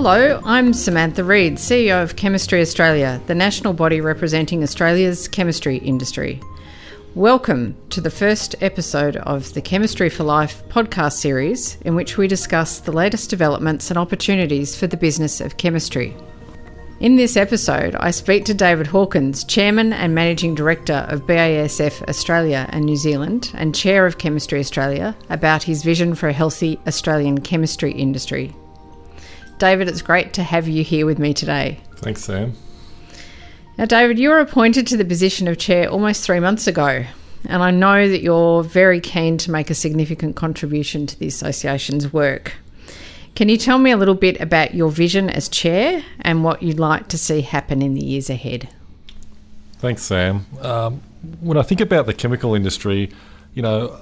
[0.00, 6.40] Hello, I'm Samantha Reid, CEO of Chemistry Australia, the national body representing Australia's chemistry industry.
[7.16, 12.28] Welcome to the first episode of the Chemistry for Life podcast series, in which we
[12.28, 16.14] discuss the latest developments and opportunities for the business of chemistry.
[17.00, 22.68] In this episode, I speak to David Hawkins, Chairman and Managing Director of BASF Australia
[22.70, 27.40] and New Zealand and Chair of Chemistry Australia, about his vision for a healthy Australian
[27.40, 28.54] chemistry industry.
[29.58, 31.80] David, it's great to have you here with me today.
[31.96, 32.54] Thanks, Sam.
[33.76, 37.04] Now, David, you were appointed to the position of chair almost three months ago,
[37.48, 42.12] and I know that you're very keen to make a significant contribution to the association's
[42.12, 42.54] work.
[43.34, 46.80] Can you tell me a little bit about your vision as chair and what you'd
[46.80, 48.68] like to see happen in the years ahead?
[49.74, 50.44] Thanks, Sam.
[50.60, 51.00] Um,
[51.40, 53.12] when I think about the chemical industry,
[53.54, 53.96] you know,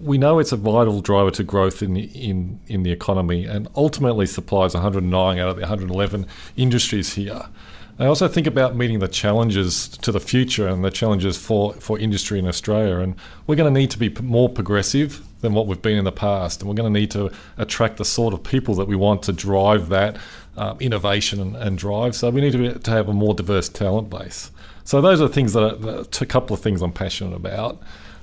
[0.00, 3.68] we know it's a vital driver to growth in the, in in the economy, and
[3.74, 7.48] ultimately supplies 109 out of the 111 industries here.
[8.00, 11.98] I also think about meeting the challenges to the future and the challenges for, for
[11.98, 12.98] industry in Australia.
[12.98, 16.12] And we're going to need to be more progressive than what we've been in the
[16.12, 16.60] past.
[16.60, 19.32] And we're going to need to attract the sort of people that we want to
[19.32, 20.16] drive that
[20.56, 22.14] um, innovation and, and, drive.
[22.14, 24.52] So we need to, be, to have a more diverse talent base.
[24.84, 27.82] So those are things that, are, a couple of things I'm passionate about.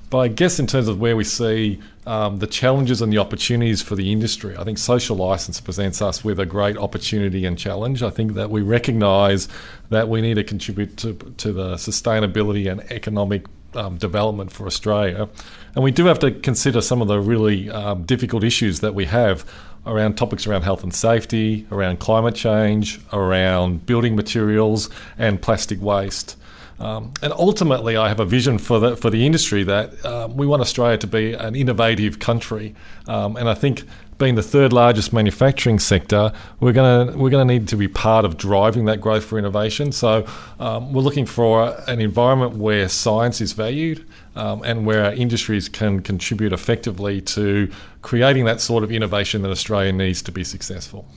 [0.10, 3.82] But I guess in terms of where we see um, the challenges and the opportunities
[3.82, 8.04] for the industry, I think social license presents us with a great opportunity and challenge.
[8.04, 9.48] I think that we recognise
[9.90, 15.28] that we need to contribute to, to the sustainability and economic um, development for Australia.
[15.74, 19.06] And we do have to consider some of the really um, difficult issues that we
[19.06, 19.46] have
[19.86, 26.38] around topics around health and safety, around climate change, around building materials, and plastic waste.
[26.80, 30.46] Um, and ultimately, I have a vision for the for the industry that um, we
[30.46, 32.76] want Australia to be an innovative country,
[33.08, 33.84] um, and I think
[34.18, 37.88] being the third largest manufacturing sector, we're going to we're going to need to be
[37.88, 39.92] part of driving that growth for innovation.
[39.92, 40.26] So
[40.60, 44.06] um, we're looking for an environment where science is valued.
[44.38, 47.72] Um, and where our industries can contribute effectively to
[48.02, 51.08] creating that sort of innovation that Australia needs to be successful.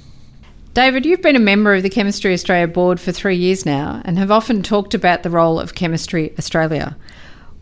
[0.78, 4.16] David, you've been a member of the Chemistry Australia board for three years now and
[4.16, 6.96] have often talked about the role of Chemistry Australia.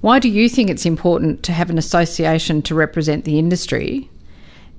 [0.02, 4.10] Why do you think it's important to have an association to represent the industry?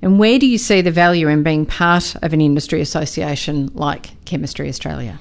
[0.02, 4.24] And where do you see the value in being part of an industry association like
[4.24, 5.18] Chemistry Australia?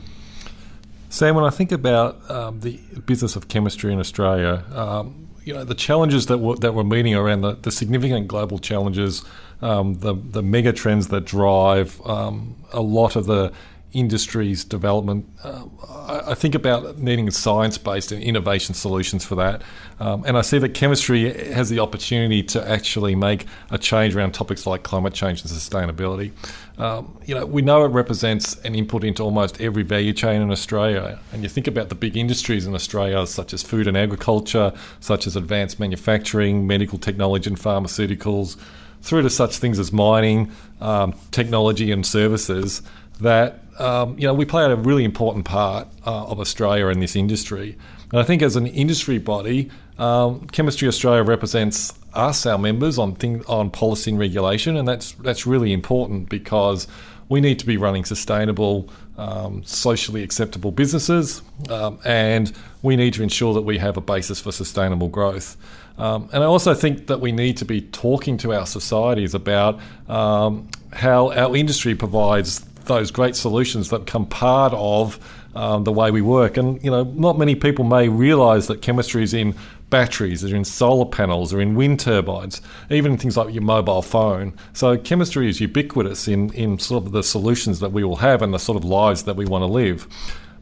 [1.10, 5.64] Sam, when I think about um, the business of chemistry in Australia, um, you know
[5.64, 9.24] the challenges that we're, that we're meeting around the, the significant global challenges
[9.62, 13.54] um, the the mega trends that drive um, a lot of the
[13.94, 15.26] industry's development.
[15.44, 19.62] Uh, I, I, think about needing science based and innovation solutions for that.
[20.00, 24.34] Um, and I see that chemistry has the opportunity to actually make a change around
[24.34, 26.32] topics like climate change and sustainability.
[26.78, 30.52] Um, you know, we know it represents an input into almost every value chain in
[30.52, 31.20] Australia.
[31.32, 35.26] And you think about the big industries in Australia, such as food and agriculture, such
[35.26, 38.58] as advanced manufacturing, medical technology, and pharmaceuticals
[39.02, 42.82] through to such things as mining, um, technology, and services
[43.22, 47.16] that um, you know we play a really important part uh, of Australia in this
[47.16, 47.78] industry.
[48.12, 53.16] And I think as an industry body, um, Chemistry Australia represents us, our members, on
[53.16, 56.88] thing, on policy and regulation, and that's that's really important because
[57.30, 63.24] we need to be running sustainable, um, socially acceptable businesses, um, and we need to
[63.24, 65.58] ensure that we have a basis for sustainable growth.
[65.98, 69.80] Um, and I also think that we need to be talking to our societies about
[70.08, 75.20] um, how our industry provides those great solutions that become part of
[75.56, 76.58] um, the way we work.
[76.58, 79.56] And you know, not many people may realise that chemistry is in
[79.90, 84.02] batteries, they're in solar panels, or in wind turbines, even in things like your mobile
[84.02, 84.54] phone.
[84.74, 88.54] So chemistry is ubiquitous in in sort of the solutions that we will have and
[88.54, 90.08] the sort of lives that we want to live.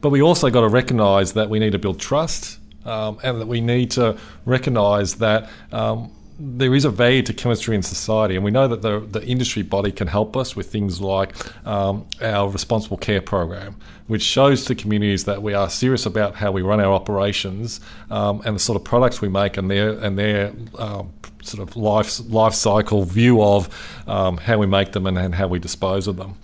[0.00, 3.46] But we also got to recognise that we need to build trust um, and that
[3.46, 8.44] we need to recognise that um, there is a value to chemistry in society, and
[8.44, 11.34] we know that the, the industry body can help us with things like
[11.66, 16.52] um, our responsible care program, which shows to communities that we are serious about how
[16.52, 17.80] we run our operations
[18.10, 21.12] um, and the sort of products we make and their and their um,
[21.46, 23.68] sort of life life cycle view of
[24.06, 26.36] um, how we make them and, and how we dispose of them.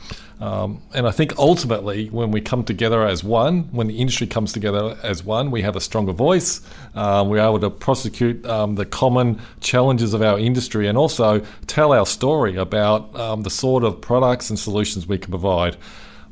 [0.43, 4.53] Um, and I think ultimately, when we come together as one, when the industry comes
[4.53, 6.61] together as one, we have a stronger voice.
[6.97, 11.93] Um, we're able to prosecute um, the common challenges of our industry and also tell
[11.93, 15.77] our story about um, the sort of products and solutions we can provide.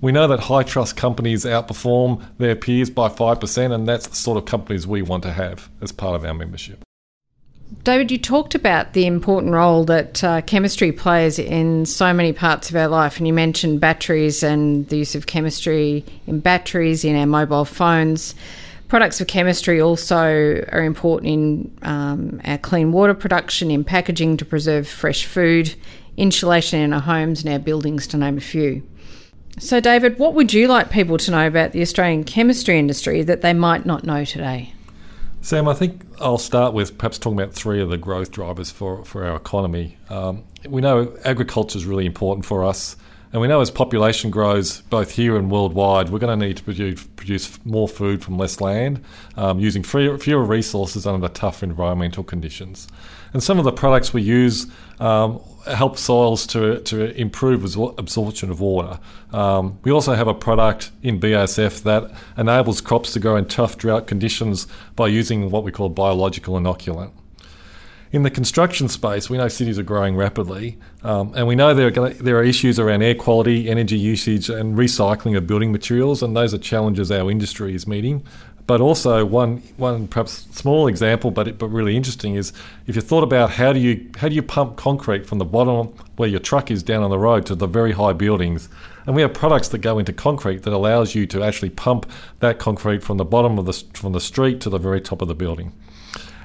[0.01, 4.39] We know that high trust companies outperform their peers by 5%, and that's the sort
[4.39, 6.83] of companies we want to have as part of our membership.
[7.85, 12.69] David, you talked about the important role that uh, chemistry plays in so many parts
[12.69, 17.17] of our life, and you mentioned batteries and the use of chemistry in batteries in
[17.17, 18.35] our mobile phones.
[18.89, 24.45] Products of chemistry also are important in um, our clean water production, in packaging to
[24.45, 25.75] preserve fresh food,
[26.17, 28.83] insulation in our homes and our buildings, to name a few.
[29.59, 33.43] So, David, what would you like people to know about the Australian chemistry industry that
[33.43, 34.75] they might not know today?
[35.43, 39.05] Sam, I think I'll start with perhaps talking about three of the growth drivers for,
[39.05, 39.97] for our economy.
[40.11, 42.97] Um, we know agriculture is really important for us.
[43.33, 46.65] And we know as population grows both here and worldwide, we're going to need to
[46.65, 49.05] produce, more food from less land
[49.37, 52.89] um, using fewer, fewer resources under tough environmental conditions.
[53.33, 54.67] And some of the products we use
[54.99, 58.99] um, help soils to, to improve absorption of water.
[59.33, 63.79] Um, we also have a product in BASF that enables crops to grow in tough
[63.79, 64.67] drought conditions
[64.97, 67.13] by using what we call biological inoculant.
[68.13, 71.87] In the construction space, we know cities are growing rapidly, um, and we know there
[71.87, 76.37] are, there are issues around air quality, energy usage, and recycling of building materials, and
[76.37, 78.25] those are challenges our industry is meeting.
[78.67, 82.53] But also one one perhaps small example, but but really interesting is
[82.89, 85.95] if you thought about how do you how do you pump concrete from the bottom
[86.17, 88.69] where your truck is down on the road to the very high buildings,
[89.07, 92.11] and we have products that go into concrete that allows you to actually pump
[92.41, 95.29] that concrete from the bottom of the from the street to the very top of
[95.29, 95.73] the building.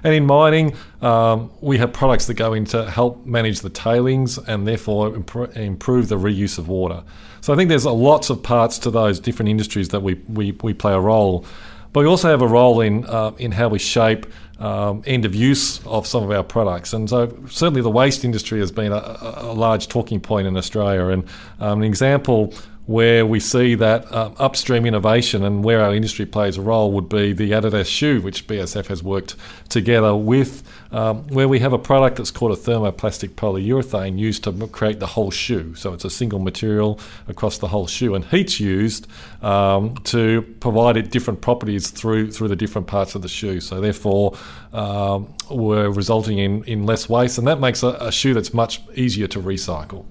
[0.05, 4.37] And in mining, um, we have products that go in to help manage the tailings
[4.37, 7.03] and therefore impro- improve the reuse of water.
[7.41, 10.51] So I think there's a lots of parts to those different industries that we, we,
[10.61, 11.43] we play a role.
[11.91, 14.27] But we also have a role in, uh, in how we shape
[14.59, 16.93] um, end of use of some of our products.
[16.93, 21.07] And so, certainly, the waste industry has been a, a large talking point in Australia.
[21.07, 21.23] And
[21.59, 22.53] um, an example
[22.85, 27.09] where we see that um, upstream innovation and where our industry plays a role would
[27.09, 29.35] be the Adidas shoe, which BASF has worked
[29.69, 30.61] together with,
[30.91, 35.07] um, where we have a product that's called a thermoplastic polyurethane used to create the
[35.07, 35.73] whole shoe.
[35.73, 39.07] So it's a single material across the whole shoe, and heat's used
[39.41, 43.59] um, to provide it different properties through through the different parts of the shoe.
[43.61, 44.38] So therefore,
[44.73, 48.81] um, we're resulting in, in less waste, and that makes a, a shoe that's much
[48.93, 50.05] easier to recycle.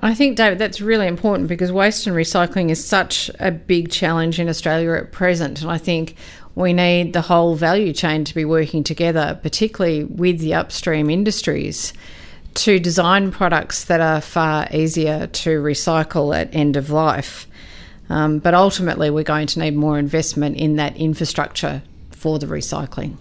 [0.00, 4.40] I think, David, that's really important because waste and recycling is such a big challenge
[4.40, 5.60] in Australia at present.
[5.62, 6.16] And I think
[6.54, 11.92] we need the whole value chain to be working together, particularly with the upstream industries,
[12.54, 17.46] to design products that are far easier to recycle at end of life.
[18.08, 23.16] Um, but ultimately, we're going to need more investment in that infrastructure for the recycling.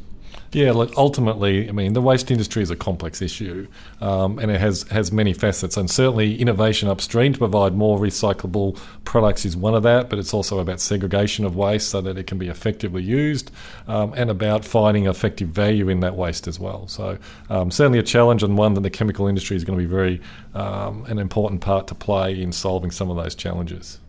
[0.53, 3.67] Yeah, look, ultimately, I mean, the waste industry is a complex issue
[4.01, 5.77] um, and it has, has many facets.
[5.77, 10.33] And certainly, innovation upstream to provide more recyclable products is one of that, but it's
[10.33, 13.49] also about segregation of waste so that it can be effectively used
[13.87, 16.85] um, and about finding effective value in that waste as well.
[16.89, 17.17] So,
[17.49, 20.19] um, certainly a challenge and one that the chemical industry is going to be very
[20.53, 23.99] um, an important part to play in solving some of those challenges.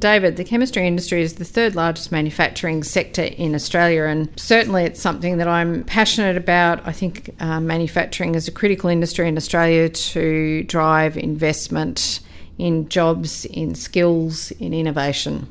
[0.00, 5.00] David, the chemistry industry is the third largest manufacturing sector in Australia, and certainly it's
[5.00, 6.86] something that I'm passionate about.
[6.86, 12.20] I think uh, manufacturing is a critical industry in Australia to drive investment
[12.58, 15.46] in jobs, in skills, in innovation.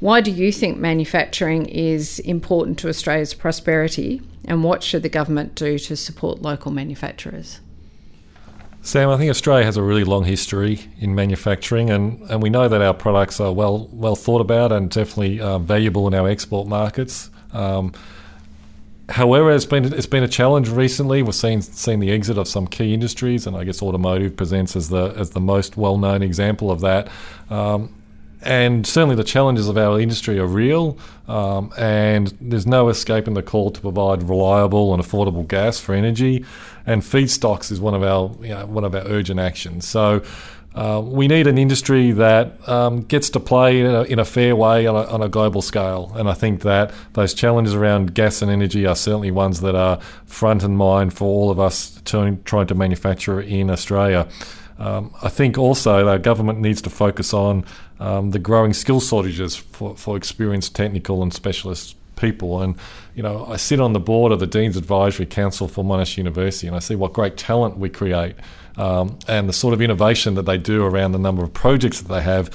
[0.00, 5.54] Why do you think manufacturing is important to Australia's prosperity, and what should the government
[5.54, 7.60] do to support local manufacturers?
[8.88, 12.68] Sam, I think Australia has a really long history in manufacturing, and, and we know
[12.68, 16.66] that our products are well well thought about and definitely uh, valuable in our export
[16.66, 17.28] markets.
[17.52, 17.92] Um,
[19.10, 21.22] however, it's been it's been a challenge recently.
[21.22, 24.88] We've seen seen the exit of some key industries, and I guess automotive presents as
[24.88, 27.10] the as the most well known example of that.
[27.50, 27.94] Um,
[28.42, 33.42] and certainly the challenges of our industry are real, um, and there's no escaping the
[33.42, 36.44] call to provide reliable and affordable gas for energy,
[36.86, 39.86] and feedstocks is one of our you know, one of our urgent actions.
[39.86, 40.22] So.
[40.74, 44.54] Uh, we need an industry that um, gets to play in a, in a fair
[44.54, 46.12] way on a, on a, global scale.
[46.14, 49.98] And I think that those challenges around gas and energy are certainly ones that are
[50.26, 54.28] front and mind for all of us trying to manufacture in Australia.
[54.78, 57.64] Um, I think also our government needs to focus on
[57.98, 62.62] um, the growing skill shortages for, for experienced technical and specialist people.
[62.62, 62.76] And,
[63.14, 66.66] you know, I sit on the board of the Dean's Advisory Council for Monash University
[66.66, 68.36] and I see what great talent we create
[68.76, 72.08] um, and the sort of innovation that they do around the number of projects that
[72.08, 72.50] they have.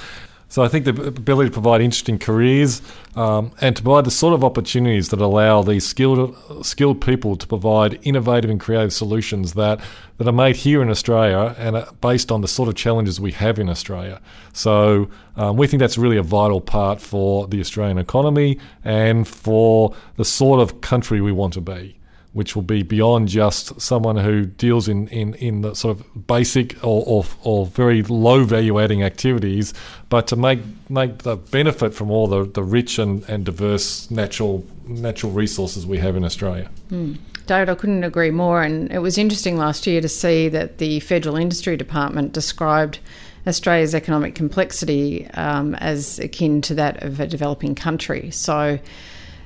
[0.53, 2.83] So I think the ability to provide interesting careers
[3.15, 7.47] um, and to provide the sort of opportunities that allow these skilled skilled people to
[7.47, 9.81] provide innovative and creative solutions that
[10.19, 13.31] that are made here in Australia and are based on the sort of challenges we
[13.31, 14.21] have in Australia.
[14.53, 19.95] So um, we think that's really a vital part for the Australian economy and for
[20.17, 21.97] the sort of country we want to be.
[22.33, 26.75] Which will be beyond just someone who deals in, in, in the sort of basic
[26.83, 29.73] or, or, or very low value adding activities,
[30.09, 30.59] but to make
[30.89, 35.97] make the benefit from all the, the rich and, and diverse natural natural resources we
[35.99, 36.69] have in Australia.
[36.91, 37.17] Mm.
[37.45, 38.61] David, I couldn't agree more.
[38.61, 42.99] And it was interesting last year to see that the Federal Industry Department described
[43.45, 48.31] Australia's economic complexity um, as akin to that of a developing country.
[48.31, 48.79] So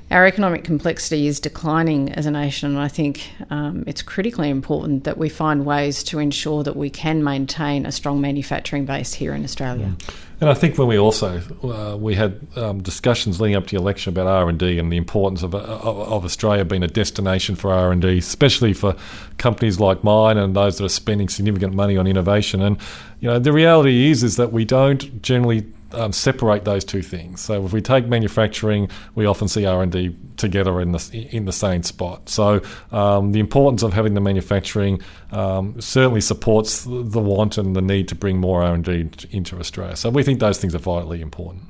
[0.10, 5.04] our economic complexity is declining as a nation, and I think um, it's critically important
[5.04, 9.34] that we find ways to ensure that we can maintain a strong manufacturing base here
[9.34, 9.88] in Australia.
[9.88, 10.16] Mm.
[10.40, 13.82] And I think when we also uh, we had um, discussions leading up to the
[13.82, 17.56] election about R and D and the importance of, of, of Australia being a destination
[17.56, 18.96] for R and D, especially for
[19.38, 22.62] companies like mine and those that are spending significant money on innovation.
[22.62, 22.78] And
[23.20, 27.42] you know the reality is is that we don't generally um, separate those two things.
[27.42, 31.46] So if we take manufacturing, we often see R and D together in the in
[31.46, 32.30] the same spot.
[32.30, 35.02] So um, the importance of having the manufacturing
[35.32, 39.60] um, certainly supports the want and the need to bring more R and D into
[39.60, 39.96] Australia.
[39.96, 41.64] So we think those things are vitally important.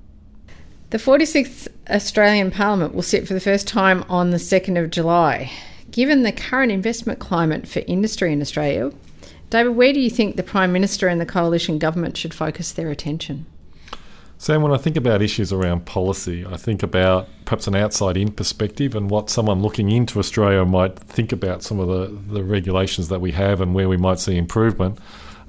[0.90, 5.52] The 46th Australian Parliament will sit for the first time on the 2nd of July.
[5.92, 8.92] Given the current investment climate for industry in Australia,
[9.50, 12.90] David, where do you think the Prime Minister and the coalition government should focus their
[12.90, 13.46] attention?
[14.40, 18.32] Sam, when I think about issues around policy, I think about perhaps an outside in
[18.32, 23.10] perspective and what someone looking into Australia might think about some of the, the regulations
[23.10, 25.00] that we have and where we might see improvement.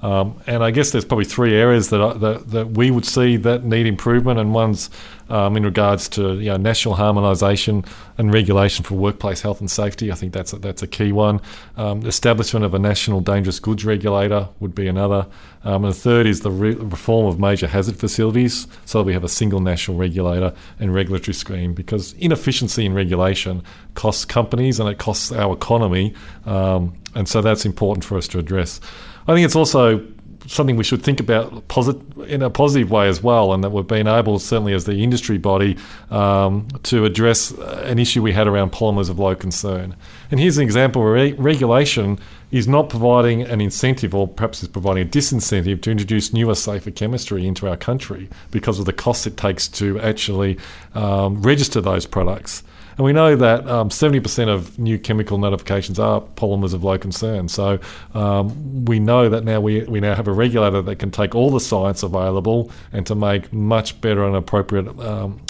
[0.00, 3.64] Um, and I guess there's probably three areas that, that, that we would see that
[3.64, 4.90] need improvement, and one's
[5.28, 10.10] um, in regards to you know, national harmonisation and regulation for workplace health and safety.
[10.10, 11.40] I think that's a, that's a key one.
[11.76, 15.26] Um, establishment of a national dangerous goods regulator would be another.
[15.64, 19.12] Um, and the third is the re- reform of major hazard facilities, so that we
[19.12, 21.74] have a single national regulator and regulatory scheme.
[21.74, 23.62] Because inefficiency in regulation
[23.94, 26.14] costs companies and it costs our economy,
[26.46, 28.80] um, and so that's important for us to address.
[29.26, 30.06] I think it's also
[30.48, 33.86] something we should think about posit- in a positive way as well, and that we've
[33.86, 35.76] been able, certainly as the industry body,
[36.10, 37.50] um, to address
[37.84, 39.94] an issue we had around polymers of low concern.
[40.30, 42.18] And here's an example where regulation
[42.50, 46.90] is not providing an incentive, or perhaps is providing a disincentive, to introduce newer, safer
[46.90, 50.58] chemistry into our country because of the costs it takes to actually
[50.94, 52.62] um, register those products.
[52.98, 57.46] And we know that um, 70% of new chemical notifications are polymers of low concern.
[57.46, 57.78] So
[58.12, 61.52] um, we know that now we, we now have a regulator that can take all
[61.52, 65.40] the science available and to make much better and appropriate um,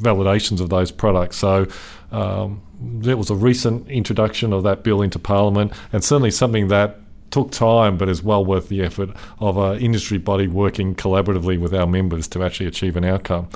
[0.00, 1.36] validations of those products.
[1.36, 1.66] So
[2.10, 7.00] um, there was a recent introduction of that bill into Parliament, and certainly something that
[7.30, 9.10] took time, but is well worth the effort
[9.40, 13.48] of an industry body working collaboratively with our members to actually achieve an outcome.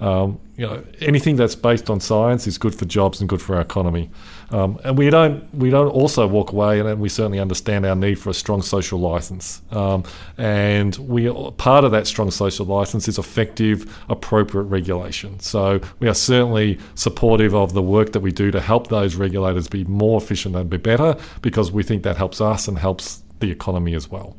[0.00, 3.56] Um, you know, anything that's based on science is good for jobs and good for
[3.56, 4.08] our economy.
[4.50, 8.20] Um, and we don't we don't also walk away, and we certainly understand our need
[8.20, 9.62] for a strong social license.
[9.72, 10.04] Um,
[10.38, 15.40] and we part of that strong social license is effective, appropriate regulation.
[15.40, 19.66] So we are certainly supportive of the work that we do to help those regulators
[19.66, 23.50] be more efficient and be better, because we think that helps us and helps the
[23.50, 24.36] economy as well.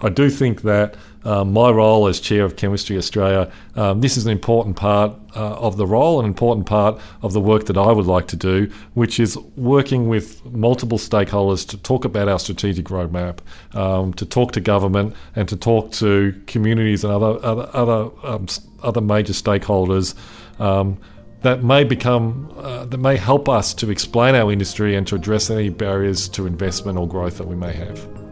[0.00, 4.26] I do think that um, my role as chair of Chemistry Australia, um, this is
[4.26, 7.90] an important part uh, of the role, an important part of the work that I
[7.92, 12.86] would like to do, which is working with multiple stakeholders to talk about our strategic
[12.86, 13.38] roadmap,
[13.74, 18.46] um, to talk to government, and to talk to communities and other other other, um,
[18.82, 20.14] other major stakeholders.
[20.60, 20.98] Um,
[21.42, 25.50] that may become uh, that may help us to explain our industry and to address
[25.50, 28.23] any barriers to investment or growth that we may have.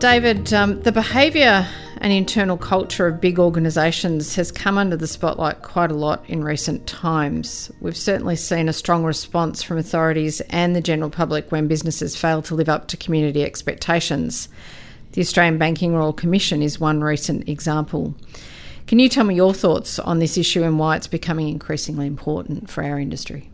[0.00, 1.66] David, um, the behaviour
[2.00, 6.44] and internal culture of big organisations has come under the spotlight quite a lot in
[6.44, 7.72] recent times.
[7.80, 12.42] We've certainly seen a strong response from authorities and the general public when businesses fail
[12.42, 14.48] to live up to community expectations.
[15.12, 18.14] The Australian Banking Royal Commission is one recent example.
[18.86, 22.70] Can you tell me your thoughts on this issue and why it's becoming increasingly important
[22.70, 23.50] for our industry?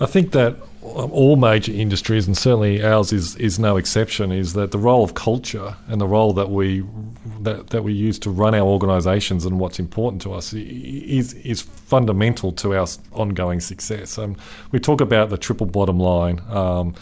[0.00, 4.70] I think that all major industries, and certainly ours is, is no exception, is that
[4.70, 6.84] the role of culture and the role that we
[7.40, 11.60] that, that we use to run our organisations and what's important to us is is
[11.60, 14.18] fundamental to our ongoing success.
[14.18, 14.36] Um,
[14.72, 16.40] we talk about the triple bottom line.
[16.48, 16.94] Um,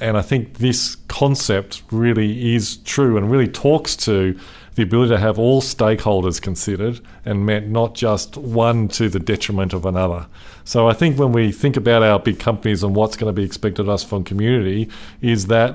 [0.00, 4.38] and I think this concept really is true and really talks to
[4.74, 9.72] the ability to have all stakeholders considered and meant not just one to the detriment
[9.72, 10.26] of another.
[10.64, 13.44] So I think when we think about our big companies and what's going to be
[13.44, 14.88] expected of us from community
[15.20, 15.74] is that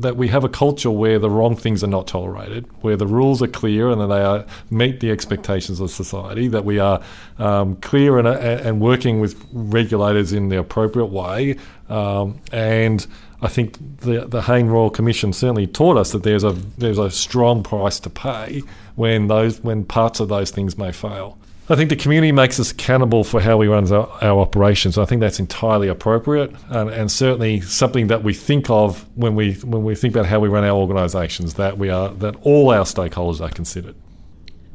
[0.00, 3.42] that we have a culture where the wrong things are not tolerated, where the rules
[3.42, 7.02] are clear and that they are, meet the expectations of society, that we are
[7.38, 11.56] um, clear and, and working with regulators in the appropriate way,
[11.90, 13.06] um, and
[13.42, 17.10] I think the the Hayne Royal Commission certainly taught us that there's a there's a
[17.10, 18.62] strong price to pay
[18.94, 21.38] when those when parts of those things may fail.
[21.70, 24.98] I think the community makes us accountable for how we run our, our operations.
[24.98, 29.54] I think that's entirely appropriate and, and, certainly something that we think of when we
[29.54, 31.54] when we think about how we run our organisations.
[31.54, 33.94] That we are that all our stakeholders are considered.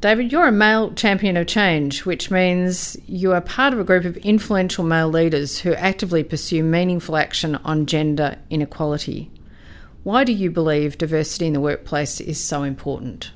[0.02, 4.06] David, you're a male champion of change, which means you are part of a group
[4.06, 9.32] of influential male leaders who actively pursue meaningful action on gender inequality.
[10.04, 13.32] Why do you believe diversity in the workplace is so important?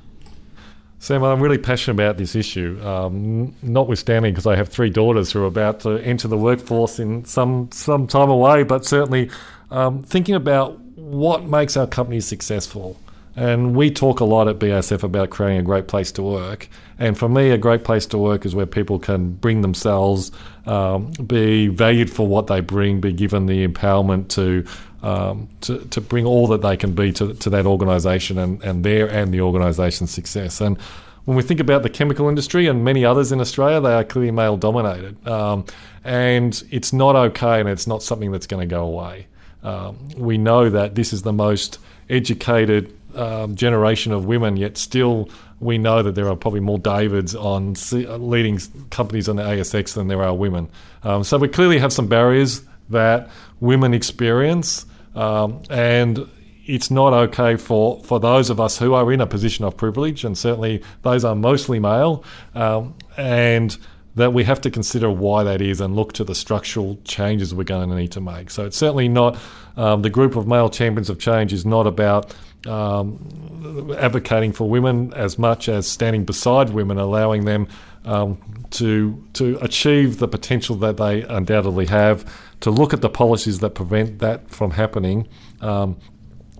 [1.00, 5.42] Sam, I'm really passionate about this issue, um, notwithstanding because I have three daughters who
[5.42, 9.30] are about to enter the workforce in some, some time away, but certainly
[9.70, 12.98] um, thinking about what makes our companies successful
[13.36, 16.68] and we talk a lot at BASF about creating a great place to work.
[16.98, 20.32] And for me, a great place to work is where people can bring themselves,
[20.66, 24.64] um, be valued for what they bring, be given the empowerment to
[25.02, 28.84] um, to, to bring all that they can be to, to that organisation and, and
[28.84, 30.60] their and the organisation's success.
[30.60, 30.78] And
[31.24, 34.30] when we think about the chemical industry and many others in Australia, they are clearly
[34.30, 35.26] male dominated.
[35.26, 35.64] Um,
[36.04, 39.26] and it's not okay and it's not something that's going to go away.
[39.62, 45.28] Um, we know that this is the most educated um, generation of women, yet still
[45.60, 48.58] we know that there are probably more Davids on leading
[48.90, 50.68] companies on the ASX than there are women.
[51.02, 56.28] Um, so we clearly have some barriers that women experience, um, and
[56.66, 60.24] it's not okay for, for those of us who are in a position of privilege,
[60.24, 62.24] and certainly those are mostly male,
[62.54, 63.76] um, and
[64.14, 67.64] that we have to consider why that is and look to the structural changes we're
[67.64, 68.50] going to need to make.
[68.50, 69.38] So it's certainly not
[69.76, 72.34] um, the group of male champions of change is not about
[72.66, 77.68] um, advocating for women as much as standing beside women, allowing them
[78.04, 78.38] um,
[78.70, 82.24] to to achieve the potential that they undoubtedly have,
[82.60, 85.28] to look at the policies that prevent that from happening,
[85.60, 85.96] um,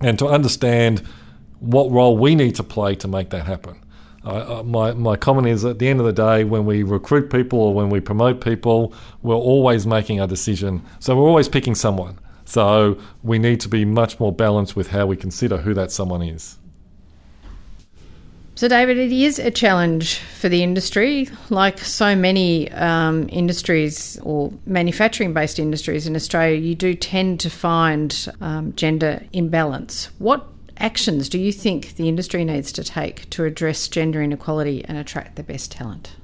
[0.00, 1.02] and to understand
[1.60, 3.82] what role we need to play to make that happen.
[4.22, 7.72] My, my comment is at the end of the day, when we recruit people or
[7.72, 10.82] when we promote people, we're always making a decision.
[10.98, 12.18] So we're always picking someone.
[12.50, 16.20] So we need to be much more balanced with how we consider who that someone
[16.20, 16.58] is.
[18.56, 21.28] So, David, it is a challenge for the industry.
[21.48, 27.50] Like so many um, industries or manufacturing based industries in Australia, you do tend to
[27.50, 30.06] find um, gender imbalance.
[30.18, 30.44] What
[30.76, 35.36] actions do you think the industry needs to take to address gender inequality and attract
[35.36, 36.16] the best talent?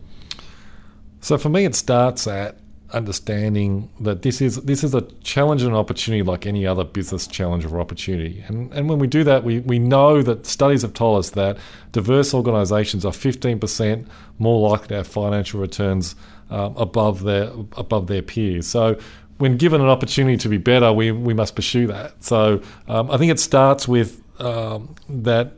[1.20, 2.58] So, for me, it starts at
[2.92, 7.26] understanding that this is this is a challenge and an opportunity like any other business
[7.26, 8.44] challenge or opportunity.
[8.46, 11.58] And and when we do that, we, we know that studies have told us that
[11.92, 14.06] diverse organisations are 15%
[14.38, 16.14] more likely to have financial returns
[16.50, 18.66] um, above their above their peers.
[18.66, 18.98] So
[19.38, 22.24] when given an opportunity to be better, we, we must pursue that.
[22.24, 25.52] So um, I think it starts with um, that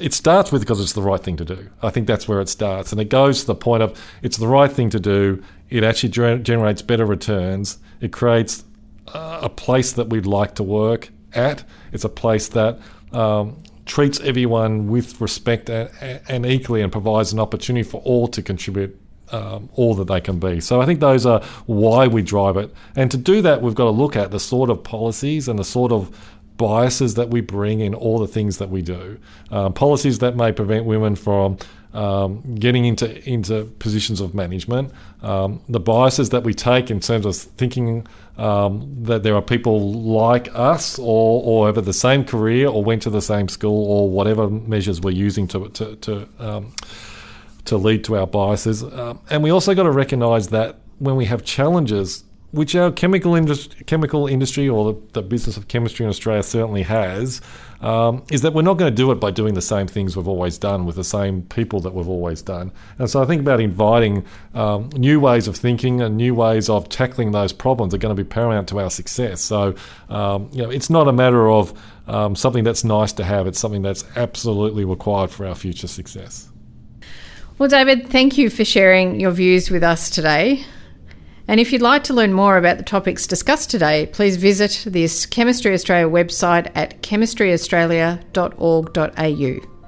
[0.00, 1.70] it starts with because it's the right thing to do.
[1.82, 4.48] I think that's where it starts, and it goes to the point of it's the
[4.48, 5.42] right thing to do.
[5.70, 6.10] It actually
[6.42, 7.78] generates better returns.
[8.00, 8.64] It creates
[9.08, 11.64] uh, a place that we'd like to work at.
[11.92, 12.78] It's a place that
[13.12, 15.90] um, treats everyone with respect and,
[16.28, 18.98] and, equally, and provides an opportunity for all to contribute
[19.30, 20.60] um, all that they can be.
[20.60, 22.72] So I think those are why we drive it.
[22.96, 25.64] And to do that, we've got to look at the sort of policies and the
[25.64, 26.16] sort of
[26.58, 29.18] biases that we bring in all the things that we do,
[29.50, 31.56] um, policies that may prevent women from
[31.94, 34.92] um, getting into into positions of management,
[35.22, 39.92] um, the biases that we take in terms of thinking um, that there are people
[39.94, 44.10] like us or, or have the same career or went to the same school or
[44.10, 46.74] whatever measures we're using to to to, um,
[47.64, 51.24] to lead to our biases, um, and we also got to recognise that when we
[51.24, 56.08] have challenges which our chemical industry, chemical industry or the, the, business of chemistry in
[56.08, 57.42] Australia certainly has,
[57.82, 60.28] um, is that we're not going to do it by doing the same things we've
[60.28, 62.72] always done with the same people that we've always done.
[62.98, 66.88] And so I think about inviting um, new ways of thinking and new ways of
[66.88, 69.42] tackling those problems are going to be paramount to our success.
[69.42, 69.74] So
[70.08, 73.58] um, you know, it's not a matter of um, something that's nice to have; it's
[73.58, 76.48] something that's absolutely required for our future success.
[77.58, 80.64] Well, David, thank you for sharing your views with us today.
[81.48, 85.24] And if you'd like to learn more about the topics discussed today, please visit this
[85.24, 89.78] Chemistry Australia website at chemistryaustralia.org.au.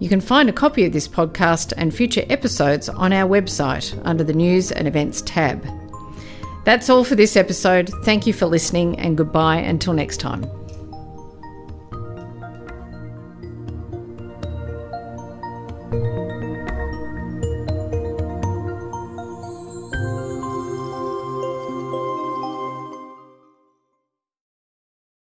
[0.00, 4.22] You can find a copy of this podcast and future episodes on our website under
[4.22, 5.66] the News and Events tab.
[6.64, 7.88] That's all for this episode.
[8.04, 10.57] Thank you for listening and goodbye until next time.